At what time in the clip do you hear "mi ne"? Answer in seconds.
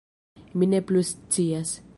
0.59-0.79